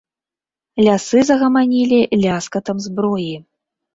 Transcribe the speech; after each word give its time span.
Лясы 0.85 1.19
загаманілі 1.29 1.99
ляскатам 2.23 2.77
зброі. 2.89 3.33